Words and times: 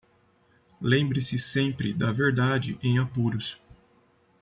Lembre-se 0.81 1.37
sempre 1.37 1.93
da 1.93 2.11
verdade 2.11 2.75
em 2.81 2.97
apuros 2.97 3.61